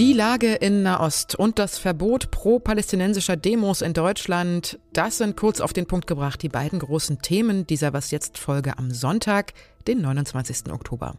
[0.00, 5.74] Die Lage in Nahost und das Verbot pro-palästinensischer Demos in Deutschland, das sind kurz auf
[5.74, 9.52] den Punkt gebracht die beiden großen Themen dieser Was jetzt Folge am Sonntag,
[9.86, 10.72] den 29.
[10.72, 11.16] Oktober.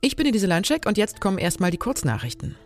[0.00, 2.56] Ich bin Elise Landscheck und jetzt kommen erstmal die Kurznachrichten.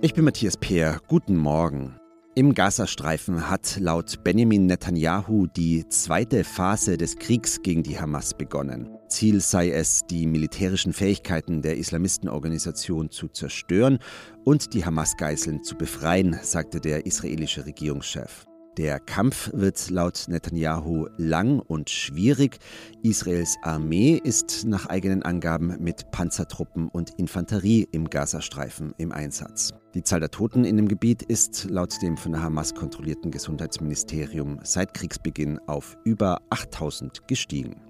[0.00, 0.98] Ich bin Matthias Peer.
[1.08, 1.99] Guten Morgen.
[2.40, 8.88] Im Gazastreifen hat laut Benjamin Netanyahu die zweite Phase des Kriegs gegen die Hamas begonnen.
[9.10, 13.98] Ziel sei es, die militärischen Fähigkeiten der Islamistenorganisation zu zerstören
[14.42, 18.46] und die Hamas-Geiseln zu befreien, sagte der israelische Regierungschef.
[18.78, 22.58] Der Kampf wird laut Netanyahu lang und schwierig.
[23.02, 29.72] Israels Armee ist nach eigenen Angaben mit Panzertruppen und Infanterie im Gazastreifen im Einsatz.
[29.94, 34.60] Die Zahl der Toten in dem Gebiet ist laut dem von der Hamas kontrollierten Gesundheitsministerium
[34.62, 37.89] seit Kriegsbeginn auf über 8000 gestiegen.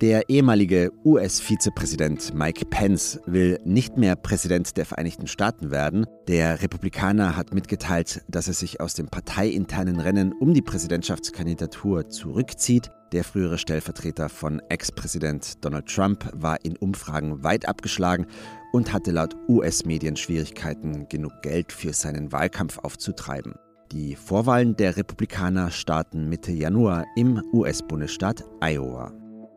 [0.00, 6.04] Der ehemalige US-Vizepräsident Mike Pence will nicht mehr Präsident der Vereinigten Staaten werden.
[6.26, 12.90] Der Republikaner hat mitgeteilt, dass er sich aus dem parteiinternen Rennen um die Präsidentschaftskandidatur zurückzieht.
[13.12, 18.26] Der frühere Stellvertreter von Ex-Präsident Donald Trump war in Umfragen weit abgeschlagen
[18.72, 23.54] und hatte laut US-Medien Schwierigkeiten, genug Geld für seinen Wahlkampf aufzutreiben.
[23.92, 29.12] Die Vorwahlen der Republikaner starten Mitte Januar im US-Bundesstaat Iowa.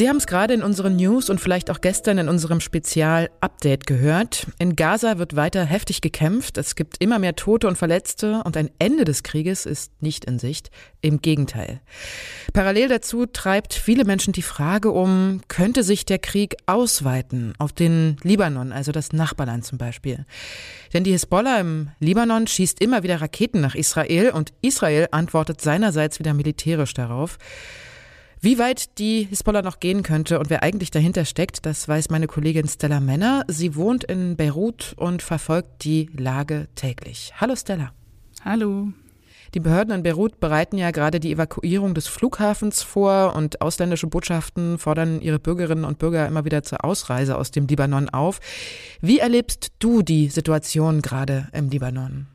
[0.00, 4.46] Sie haben es gerade in unseren News und vielleicht auch gestern in unserem Spezial-Update gehört.
[4.58, 6.56] In Gaza wird weiter heftig gekämpft.
[6.56, 10.38] Es gibt immer mehr Tote und Verletzte und ein Ende des Krieges ist nicht in
[10.38, 10.70] Sicht.
[11.02, 11.82] Im Gegenteil.
[12.54, 18.16] Parallel dazu treibt viele Menschen die Frage um, könnte sich der Krieg ausweiten auf den
[18.22, 20.24] Libanon, also das Nachbarland zum Beispiel.
[20.94, 26.18] Denn die Hisbollah im Libanon schießt immer wieder Raketen nach Israel und Israel antwortet seinerseits
[26.18, 27.36] wieder militärisch darauf.
[28.42, 32.26] Wie weit die Hisbollah noch gehen könnte und wer eigentlich dahinter steckt, das weiß meine
[32.26, 33.44] Kollegin Stella Männer.
[33.48, 37.34] Sie wohnt in Beirut und verfolgt die Lage täglich.
[37.36, 37.92] Hallo Stella.
[38.42, 38.88] Hallo.
[39.52, 44.78] Die Behörden in Beirut bereiten ja gerade die Evakuierung des Flughafens vor und ausländische Botschaften
[44.78, 48.40] fordern ihre Bürgerinnen und Bürger immer wieder zur Ausreise aus dem Libanon auf.
[49.02, 52.26] Wie erlebst du die Situation gerade im Libanon?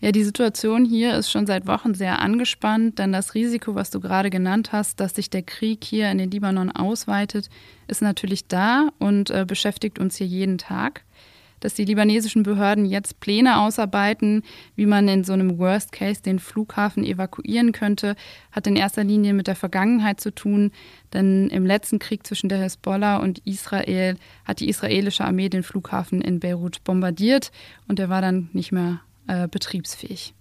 [0.00, 3.98] Ja, die Situation hier ist schon seit Wochen sehr angespannt, denn das Risiko, was du
[3.98, 7.50] gerade genannt hast, dass sich der Krieg hier in den Libanon ausweitet,
[7.88, 11.02] ist natürlich da und äh, beschäftigt uns hier jeden Tag.
[11.58, 14.44] Dass die libanesischen Behörden jetzt Pläne ausarbeiten,
[14.76, 18.14] wie man in so einem Worst Case den Flughafen evakuieren könnte,
[18.52, 20.70] hat in erster Linie mit der Vergangenheit zu tun,
[21.12, 26.20] denn im letzten Krieg zwischen der Hezbollah und Israel hat die israelische Armee den Flughafen
[26.20, 27.50] in Beirut bombardiert
[27.88, 30.34] und der war dann nicht mehr äh, betriebsfähig.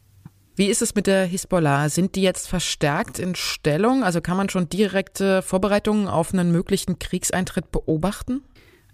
[0.56, 1.88] Wie ist es mit der Hisbollah?
[1.90, 4.04] Sind die jetzt verstärkt in Stellung?
[4.04, 8.42] Also kann man schon direkte Vorbereitungen auf einen möglichen Kriegseintritt beobachten?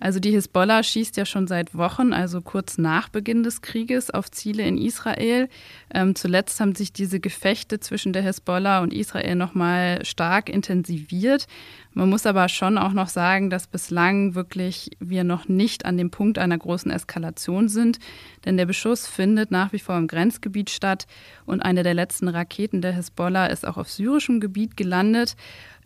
[0.03, 4.29] Also die Hisbollah schießt ja schon seit Wochen, also kurz nach Beginn des Krieges, auf
[4.29, 5.47] Ziele in Israel.
[5.93, 11.47] Ähm, zuletzt haben sich diese Gefechte zwischen der Hisbollah und Israel nochmal stark intensiviert.
[11.93, 16.09] Man muss aber schon auch noch sagen, dass bislang wirklich wir noch nicht an dem
[16.09, 17.99] Punkt einer großen Eskalation sind,
[18.43, 21.07] denn der Beschuss findet nach wie vor im Grenzgebiet statt
[21.45, 25.37] und eine der letzten Raketen der Hisbollah ist auch auf syrischem Gebiet gelandet.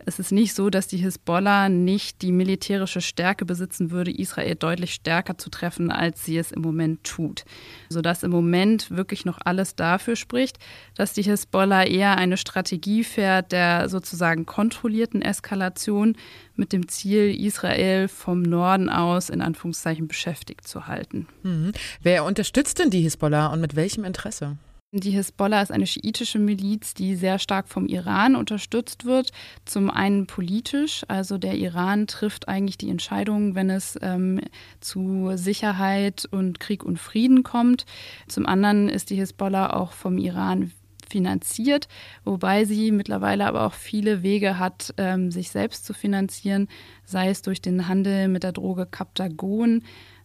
[0.06, 4.94] Es ist nicht so, dass die Hisbollah nicht die militärische Stärke besitzen würde, Israel deutlich
[4.94, 7.44] stärker zu treffen, als sie es im Moment tut.
[7.88, 10.58] Sodass im Moment wirklich noch alles dafür spricht,
[10.94, 16.16] dass die Hisbollah eher eine Strategie fährt der sozusagen kontrollierten Eskalation
[16.54, 21.26] mit dem Ziel, Israel vom Norden aus in Anführungszeichen beschäftigt zu halten.
[21.42, 21.72] Mhm.
[22.02, 24.58] Wer unterstützt denn die Hisbollah und mit welchem Interesse?
[24.92, 29.32] Die Hisbollah ist eine schiitische Miliz, die sehr stark vom Iran unterstützt wird.
[29.66, 34.40] Zum einen politisch, also der Iran trifft eigentlich die Entscheidungen, wenn es ähm,
[34.80, 37.84] zu Sicherheit und Krieg und Frieden kommt.
[38.28, 40.72] Zum anderen ist die Hisbollah auch vom Iran
[41.06, 41.88] finanziert,
[42.24, 46.66] wobei sie mittlerweile aber auch viele Wege hat, ähm, sich selbst zu finanzieren,
[47.04, 49.82] sei es durch den Handel mit der Droge Kaptagon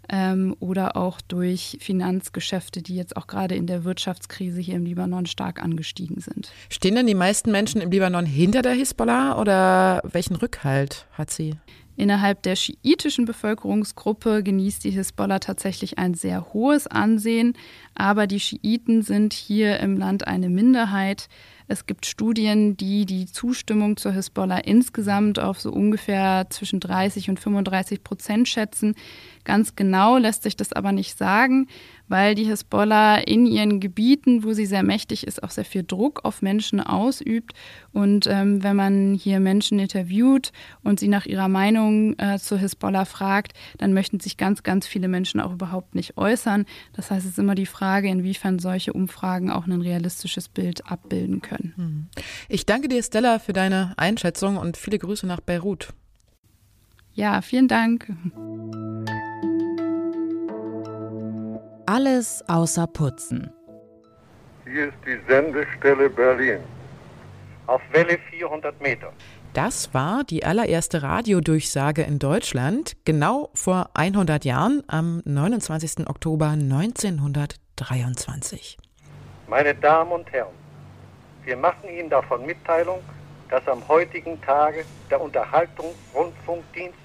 [0.10, 5.26] ähm, oder auch durch Finanzgeschäfte, die jetzt auch gerade in der Wirtschaftskrise hier im Libanon
[5.26, 6.52] stark angestiegen sind.
[6.70, 11.56] Stehen denn die meisten Menschen im Libanon hinter der Hisbollah oder welchen Rückhalt hat sie?
[11.96, 17.54] Innerhalb der schiitischen Bevölkerungsgruppe genießt die Hisbollah tatsächlich ein sehr hohes Ansehen,
[17.94, 21.30] aber die Schiiten sind hier im Land eine Minderheit.
[21.68, 27.40] Es gibt Studien, die die Zustimmung zur Hisbollah insgesamt auf so ungefähr zwischen 30 und
[27.40, 28.96] 35 Prozent schätzen.
[29.44, 31.68] Ganz genau lässt sich das aber nicht sagen,
[32.14, 36.24] weil die Hisbollah in ihren Gebieten, wo sie sehr mächtig ist, auch sehr viel Druck
[36.24, 37.54] auf Menschen ausübt.
[37.92, 40.52] Und ähm, wenn man hier Menschen interviewt
[40.84, 45.08] und sie nach ihrer Meinung äh, zur Hisbollah fragt, dann möchten sich ganz, ganz viele
[45.08, 46.68] Menschen auch überhaupt nicht äußern.
[46.96, 51.42] Das heißt, es ist immer die Frage, inwiefern solche Umfragen auch ein realistisches Bild abbilden
[51.42, 51.74] können.
[51.78, 52.08] Hm.
[52.48, 55.96] Ich danke dir, Stella, für deine Einschätzung und viele Grüße nach Beirut.
[57.16, 58.08] Ja, vielen Dank.
[61.96, 63.54] Alles außer Putzen.
[64.66, 66.62] Hier ist die Sendestelle Berlin.
[67.68, 69.14] Auf Welle 400 Meter.
[69.54, 76.10] Das war die allererste Radiodurchsage in Deutschland, genau vor 100 Jahren, am 29.
[76.10, 78.80] Oktober 1923.
[79.48, 80.56] Meine Damen und Herren,
[81.44, 83.02] wir machen Ihnen davon Mitteilung,
[83.52, 87.03] dass am heutigen Tage der Unterhaltungsrundfunkdienst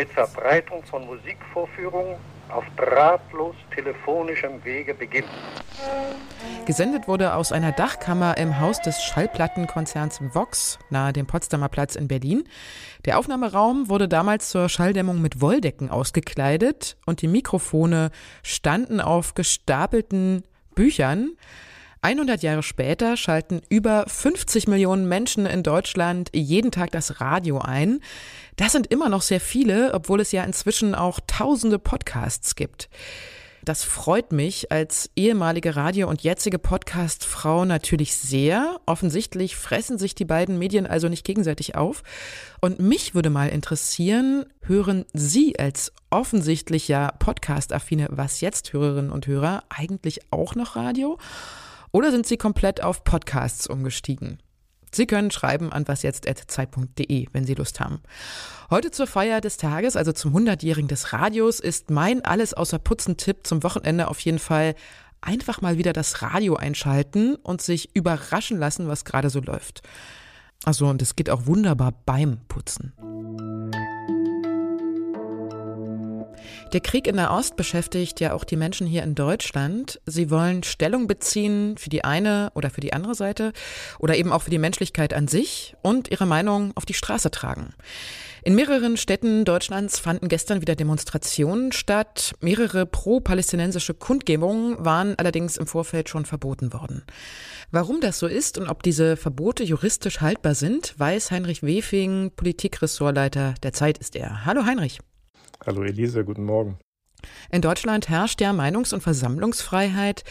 [0.00, 2.16] mit Verbreitung von Musikvorführungen
[2.48, 5.28] auf drahtlos telefonischem Wege beginnt.
[6.64, 12.08] Gesendet wurde aus einer Dachkammer im Haus des Schallplattenkonzerns Vox nahe dem Potsdamer Platz in
[12.08, 12.44] Berlin.
[13.04, 18.10] Der Aufnahmeraum wurde damals zur Schalldämmung mit Wolldecken ausgekleidet und die Mikrofone
[18.42, 20.44] standen auf gestapelten
[20.74, 21.36] Büchern.
[22.02, 28.00] 100 Jahre später schalten über 50 Millionen Menschen in Deutschland jeden Tag das Radio ein.
[28.56, 32.88] Das sind immer noch sehr viele, obwohl es ja inzwischen auch tausende Podcasts gibt.
[33.62, 38.80] Das freut mich als ehemalige Radio- und jetzige Podcast-Frau natürlich sehr.
[38.86, 42.02] Offensichtlich fressen sich die beiden Medien also nicht gegenseitig auf.
[42.62, 49.26] Und mich würde mal interessieren, hören Sie als offensichtlich ja Podcast-affine Was jetzt Hörerinnen und
[49.26, 51.18] Hörer eigentlich auch noch Radio?
[51.92, 54.38] Oder sind Sie komplett auf Podcasts umgestiegen?
[54.92, 58.00] Sie können schreiben an wasjetzt.zeit.de, wenn Sie Lust haben.
[58.70, 63.46] Heute zur Feier des Tages, also zum 100-jährigen des Radios, ist mein alles außer Putzen-Tipp
[63.46, 64.74] zum Wochenende auf jeden Fall
[65.20, 69.82] einfach mal wieder das Radio einschalten und sich überraschen lassen, was gerade so läuft.
[70.64, 72.92] Also, und es geht auch wunderbar beim Putzen.
[76.72, 80.00] Der Krieg in der Ost beschäftigt ja auch die Menschen hier in Deutschland.
[80.06, 83.52] Sie wollen Stellung beziehen für die eine oder für die andere Seite
[83.98, 87.74] oder eben auch für die Menschlichkeit an sich und ihre Meinung auf die Straße tragen.
[88.44, 92.34] In mehreren Städten Deutschlands fanden gestern wieder Demonstrationen statt.
[92.40, 97.02] Mehrere pro-palästinensische Kundgebungen waren allerdings im Vorfeld schon verboten worden.
[97.72, 103.54] Warum das so ist und ob diese Verbote juristisch haltbar sind, weiß Heinrich Wefing, Politikressortleiter
[103.64, 104.44] der Zeit ist er.
[104.44, 105.00] Hallo Heinrich.
[105.66, 106.78] Hallo Elise, guten Morgen.
[107.50, 110.24] In Deutschland herrscht ja Meinungs- und Versammlungsfreiheit.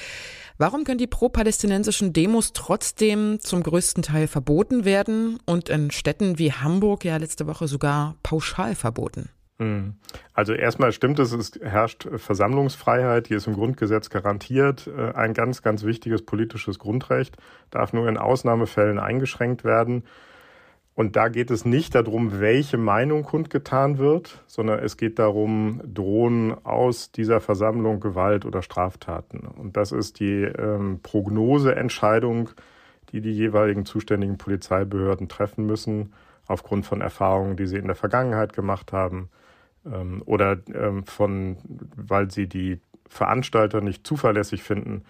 [0.57, 6.51] Warum können die pro-palästinensischen Demos trotzdem zum größten Teil verboten werden und in Städten wie
[6.51, 9.29] Hamburg ja letzte Woche sogar pauschal verboten?
[9.59, 9.95] Hm.
[10.33, 14.87] Also erstmal stimmt es, es herrscht Versammlungsfreiheit, die ist im Grundgesetz garantiert.
[14.87, 17.37] Äh, ein ganz, ganz wichtiges politisches Grundrecht,
[17.69, 20.03] darf nur in Ausnahmefällen eingeschränkt werden.
[20.99, 26.53] Und da geht es nicht darum, welche Meinung kundgetan wird, sondern es geht darum, drohen
[26.65, 29.47] aus dieser Versammlung Gewalt oder Straftaten.
[29.47, 32.49] Und das ist die ähm, Prognoseentscheidung,
[33.13, 36.11] die die jeweiligen zuständigen Polizeibehörden treffen müssen,
[36.47, 39.29] aufgrund von Erfahrungen, die sie in der Vergangenheit gemacht haben
[39.85, 41.55] ähm, oder ähm, von,
[41.95, 45.05] weil sie die Veranstalter nicht zuverlässig finden,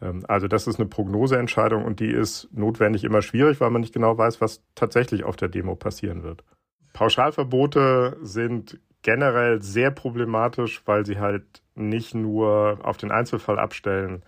[0.00, 4.18] also das ist eine Prognoseentscheidung und die ist notwendig immer schwierig, weil man nicht genau
[4.18, 6.44] weiß, was tatsächlich auf der Demo passieren wird.
[6.92, 14.22] Pauschalverbote sind generell sehr problematisch, weil sie halt nicht nur auf den Einzelfall abstellen,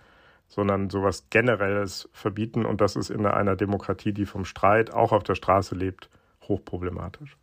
[0.47, 5.23] sondern sowas Generelles verbieten und das ist in einer Demokratie, die vom Streit auch auf
[5.23, 6.09] der Straße lebt,
[6.47, 7.37] hochproblematisch.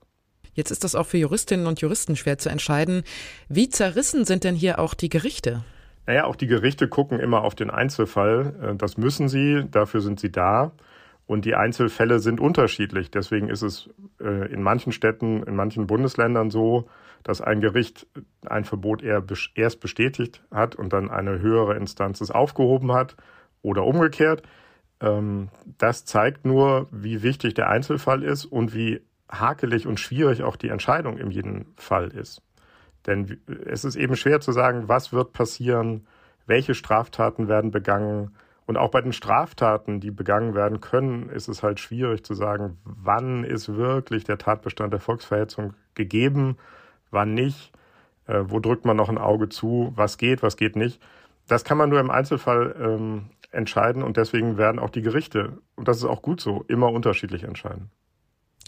[0.54, 3.02] Jetzt ist das auch für Juristinnen und Juristen schwer zu entscheiden.
[3.48, 5.64] Wie zerrissen sind denn hier auch die Gerichte?
[6.06, 8.54] Naja, auch die Gerichte gucken immer auf den Einzelfall.
[8.62, 10.72] Äh, das müssen sie, dafür sind sie da.
[11.26, 13.10] Und die Einzelfälle sind unterschiedlich.
[13.10, 13.88] Deswegen ist es
[14.20, 16.86] äh, in manchen Städten, in manchen Bundesländern so,
[17.22, 18.06] dass ein Gericht
[18.44, 23.16] ein Verbot erst bestätigt hat und dann eine höhere Instanz es aufgehoben hat
[23.62, 24.42] oder umgekehrt.
[25.00, 30.56] Ähm, das zeigt nur, wie wichtig der Einzelfall ist und wie hakelig und schwierig auch
[30.56, 32.42] die Entscheidung in jedem Fall ist.
[33.06, 36.06] Denn es ist eben schwer zu sagen, was wird passieren,
[36.46, 38.34] welche Straftaten werden begangen.
[38.66, 42.78] Und auch bei den Straftaten, die begangen werden können, ist es halt schwierig zu sagen,
[42.84, 46.56] wann ist wirklich der Tatbestand der Volksverhetzung gegeben,
[47.10, 47.72] wann nicht,
[48.26, 51.00] äh, wo drückt man noch ein Auge zu, was geht, was geht nicht.
[51.46, 55.86] Das kann man nur im Einzelfall ähm, entscheiden und deswegen werden auch die Gerichte, und
[55.86, 57.90] das ist auch gut so, immer unterschiedlich entscheiden.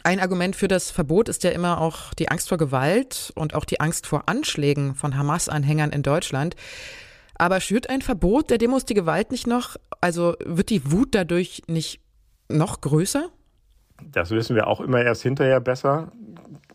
[0.07, 3.65] Ein Argument für das Verbot ist ja immer auch die Angst vor Gewalt und auch
[3.65, 6.55] die Angst vor Anschlägen von Hamas-Anhängern in Deutschland.
[7.35, 9.75] Aber schürt ein Verbot der Demos die Gewalt nicht noch?
[10.01, 12.01] Also wird die Wut dadurch nicht
[12.49, 13.31] noch größer?
[14.01, 16.13] Das wissen wir auch immer erst hinterher besser.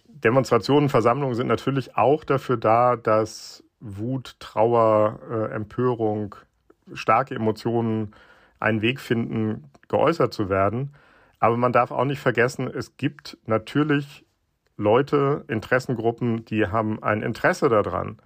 [0.09, 6.35] Demonstrationen, Versammlungen sind natürlich auch dafür da, dass Wut, Trauer, äh, Empörung,
[6.91, 8.13] starke Emotionen
[8.59, 10.91] einen Weg finden, geäußert zu werden.
[11.41, 14.23] Aber man darf auch nicht vergessen, es gibt natürlich
[14.77, 18.21] Leute, Interessengruppen, die haben ein Interesse daran,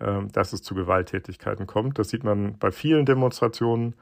[0.00, 1.98] äh, dass es zu Gewalttätigkeiten kommt.
[1.98, 3.94] Das sieht man bei vielen Demonstrationen.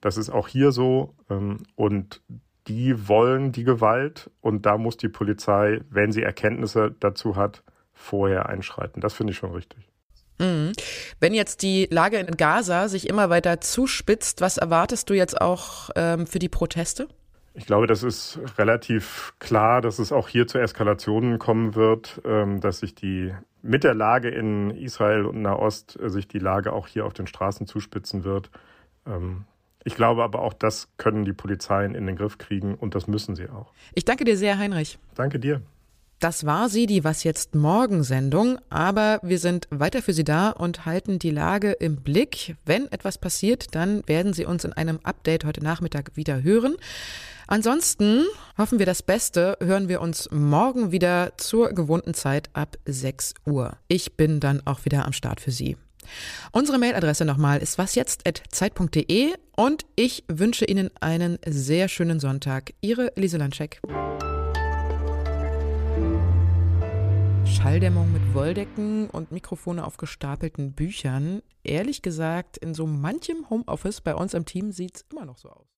[0.00, 1.14] Das ist auch hier so.
[1.28, 2.22] Ähm, und
[2.66, 7.62] die wollen die Gewalt und da muss die Polizei, wenn sie Erkenntnisse dazu hat,
[7.92, 9.02] vorher einschreiten.
[9.02, 9.86] Das finde ich schon richtig.
[10.38, 10.72] Mhm.
[11.20, 15.90] Wenn jetzt die Lage in Gaza sich immer weiter zuspitzt, was erwartest du jetzt auch
[15.94, 17.08] ähm, für die Proteste?
[17.58, 22.60] Ich glaube, das ist relativ klar, dass es auch hier zu Eskalationen kommen wird, ähm,
[22.60, 26.86] dass sich die mit der Lage in Israel und Nahost äh, sich die Lage auch
[26.86, 28.50] hier auf den Straßen zuspitzen wird.
[29.06, 29.44] Ähm,
[29.82, 33.34] ich glaube aber auch, das können die Polizeien in den Griff kriegen und das müssen
[33.34, 33.72] sie auch.
[33.92, 35.00] Ich danke dir sehr, Heinrich.
[35.16, 35.60] Danke dir.
[36.20, 40.50] Das war sie, die Was jetzt morgen Sendung, aber wir sind weiter für Sie da
[40.50, 42.56] und halten die Lage im Blick.
[42.64, 46.74] Wenn etwas passiert, dann werden Sie uns in einem Update heute Nachmittag wieder hören.
[47.46, 48.24] Ansonsten
[48.58, 53.76] hoffen wir das Beste, hören wir uns morgen wieder zur gewohnten Zeit ab 6 Uhr.
[53.86, 55.76] Ich bin dann auch wieder am Start für Sie.
[56.50, 62.72] Unsere Mailadresse nochmal ist wasjetzt.zeit.de und ich wünsche Ihnen einen sehr schönen Sonntag.
[62.80, 63.80] Ihre Lise Landscheck.
[67.48, 71.42] Schalldämmung mit Wolldecken und Mikrofone auf gestapelten Büchern.
[71.64, 75.48] Ehrlich gesagt, in so manchem Homeoffice bei uns im Team sieht es immer noch so
[75.48, 75.77] aus.